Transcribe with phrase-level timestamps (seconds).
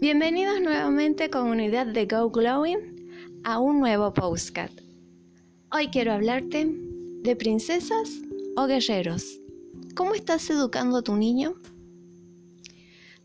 [0.00, 4.72] Bienvenidos nuevamente comunidad de Go Glowing a un nuevo postcard.
[5.70, 6.66] Hoy quiero hablarte
[7.22, 8.08] de princesas
[8.56, 9.38] o guerreros.
[9.94, 11.52] ¿Cómo estás educando a tu niño?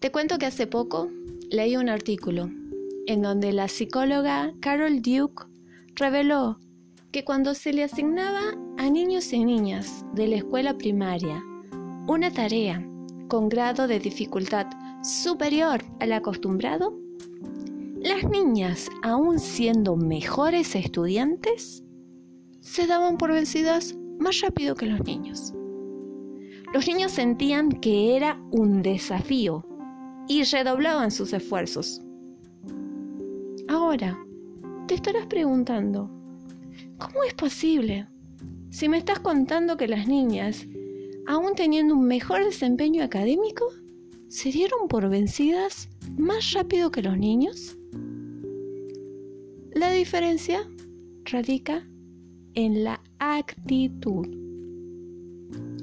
[0.02, 1.09] Te cuento que hace poco
[1.50, 2.50] leí un artículo
[3.07, 5.46] en donde la psicóloga Carol Duke
[5.96, 6.60] reveló
[7.14, 11.41] que cuando se le asignaba a niños y niñas de la escuela primaria
[12.05, 12.85] una tarea
[13.30, 14.68] con grado de dificultad
[15.05, 16.98] superior al acostumbrado,
[18.02, 21.84] las niñas, aún siendo mejores estudiantes,
[22.59, 25.54] se daban por vencidas más rápido que los niños.
[26.73, 29.66] Los niños sentían que era un desafío
[30.27, 32.02] y redoblaban sus esfuerzos.
[33.68, 34.20] Ahora,
[34.88, 36.10] te estarás preguntando,
[36.98, 38.08] ¿cómo es posible?
[38.72, 40.68] Si me estás contando que las niñas,
[41.27, 43.66] aún teniendo un mejor desempeño académico,
[44.27, 47.77] se dieron por vencidas más rápido que los niños?
[49.73, 50.67] La diferencia
[51.26, 51.87] radica
[52.54, 54.27] en la actitud.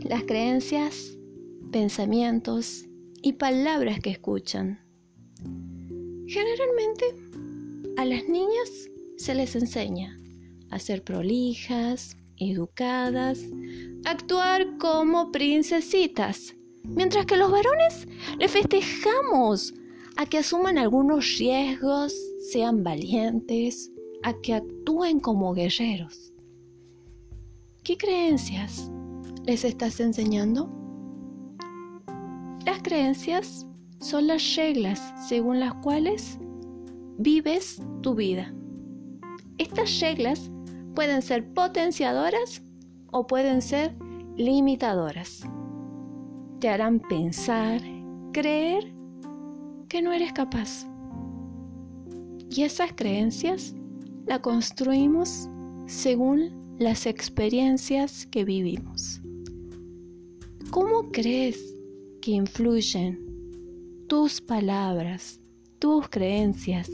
[0.04, 1.18] Las creencias,
[1.70, 2.86] pensamientos
[3.22, 4.80] y palabras que escuchan.
[6.26, 7.04] Generalmente
[7.96, 10.18] a las niñas se les enseña
[10.70, 13.40] a ser prolijas, educadas,
[14.04, 19.74] actuar como princesitas, mientras que los varones le festejamos
[20.16, 22.14] a que asuman algunos riesgos,
[22.50, 23.90] sean valientes,
[24.22, 26.32] a que actúen como guerreros.
[27.82, 28.90] ¿Qué creencias
[29.44, 30.70] les estás enseñando?
[32.64, 33.66] Las creencias
[34.00, 36.38] son las reglas según las cuales
[37.18, 38.54] vives tu vida.
[39.58, 40.50] Estas reglas
[40.94, 42.62] pueden ser potenciadoras
[43.10, 43.96] o pueden ser
[44.36, 45.42] limitadoras.
[46.62, 47.80] Te harán pensar,
[48.32, 48.94] creer
[49.88, 50.86] que no eres capaz.
[52.50, 53.74] Y esas creencias
[54.26, 55.48] las construimos
[55.86, 59.20] según las experiencias que vivimos.
[60.70, 61.74] ¿Cómo crees
[62.20, 63.18] que influyen
[64.06, 65.40] tus palabras,
[65.80, 66.88] tus creencias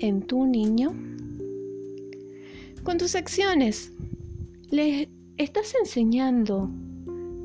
[0.00, 0.92] en tu niño?
[2.82, 3.92] Con tus acciones,
[4.70, 6.68] le estás enseñando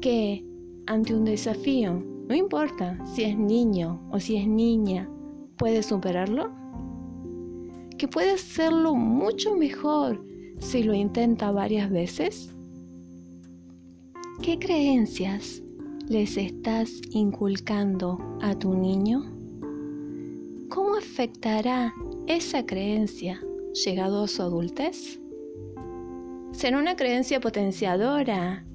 [0.02, 0.44] que
[0.88, 5.10] ante un desafío no importa si es niño o si es niña,
[5.58, 6.52] ¿puedes superarlo?
[7.98, 10.22] ¿Que puede hacerlo mucho mejor
[10.60, 12.54] si lo intenta varias veces?
[14.42, 15.64] ¿Qué creencias
[16.10, 19.24] les estás inculcando a tu niño?
[20.68, 21.94] ¿Cómo afectará
[22.28, 23.42] esa creencia
[23.86, 25.22] llegado a su adultez?
[26.52, 28.66] ¿Será una creencia potenciadora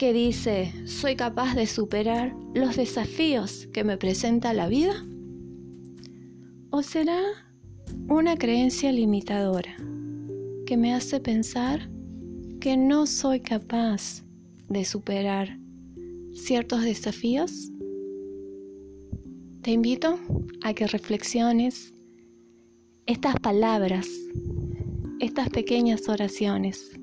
[0.00, 4.94] que dice, soy capaz de superar los desafíos que me presenta la vida?
[6.70, 7.20] ¿O será
[8.08, 9.76] una creencia limitadora
[10.64, 11.90] que me hace pensar
[12.62, 14.24] que no soy capaz
[14.70, 15.58] de superar
[16.32, 17.70] ciertos desafíos?
[19.60, 20.18] Te invito
[20.62, 21.92] a que reflexiones
[23.04, 24.08] estas palabras,
[25.18, 26.98] estas pequeñas oraciones,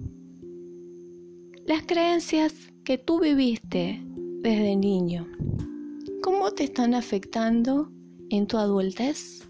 [1.67, 2.53] las creencias
[2.87, 4.01] que tú viviste
[4.39, 5.27] desde niño,
[6.23, 7.91] ¿cómo te están afectando
[8.29, 9.45] en tu adultez?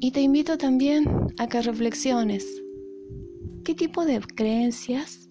[0.00, 1.08] Y te invito también
[1.38, 2.44] a que reflexiones
[3.64, 5.30] qué tipo de creencias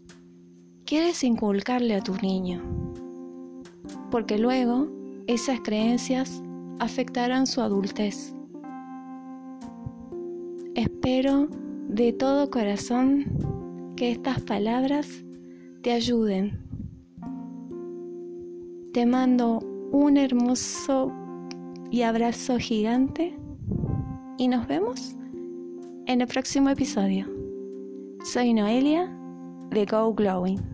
[0.84, 2.64] quieres inculcarle a tu niño,
[4.10, 4.90] porque luego
[5.28, 6.42] esas creencias
[6.80, 8.34] afectarán su adultez.
[10.74, 11.50] Espero
[11.88, 15.24] de todo corazón que estas palabras
[15.84, 16.58] te ayuden.
[18.94, 19.60] Te mando
[19.92, 21.12] un hermoso
[21.92, 23.38] y abrazo gigante
[24.38, 25.16] y nos vemos
[26.08, 27.28] en el próximo episodio.
[28.24, 29.14] Soy Noelia
[29.72, 30.73] de Go Glowing.